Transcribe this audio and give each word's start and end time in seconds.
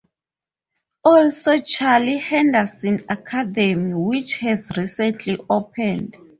Also 1.03 1.59
Charlie 1.59 2.17
Henderson 2.17 3.05
Academy, 3.07 3.93
which 3.93 4.37
has 4.37 4.71
recently 4.75 5.37
opened. 5.47 6.17